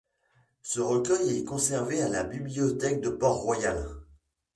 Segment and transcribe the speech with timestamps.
[0.63, 3.87] Ce recueil est conservé à la Bibliothèque de Port-Royal.